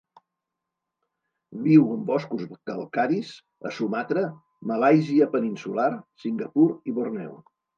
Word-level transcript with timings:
Viu 1.65 1.83
en 1.95 1.99
boscos 2.07 2.47
calcaris 2.71 3.35
a 3.71 3.75
Sumatra, 3.77 4.25
Malàisia 4.73 5.29
peninsular 5.37 5.91
Singapur 6.25 6.69
i 6.93 6.97
Borneo. 6.99 7.39